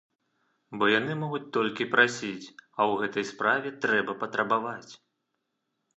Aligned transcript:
Бо 0.79 0.87
яны 0.99 1.13
могуць 1.23 1.49
толькі 1.57 1.87
прасіць, 1.93 2.47
а 2.79 2.81
ў 2.91 3.03
гэтай 3.03 3.25
справе 3.33 3.75
трэба 3.85 4.19
патрабаваць. 4.25 4.91